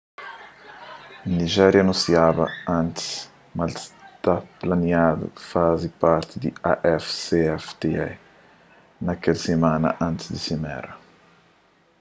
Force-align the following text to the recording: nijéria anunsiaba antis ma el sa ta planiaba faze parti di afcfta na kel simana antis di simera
nijéria 1.37 1.81
anunsiaba 1.83 2.45
antis 2.77 3.11
ma 3.55 3.63
el 3.67 3.73
sa 3.83 3.91
ta 4.23 4.35
planiaba 4.59 5.25
faze 5.51 5.87
parti 6.01 6.35
di 6.43 6.49
afcfta 6.95 8.05
na 9.05 9.13
kel 9.21 9.37
simana 9.45 9.89
antis 10.07 10.27
di 10.33 10.39
simera 10.47 10.91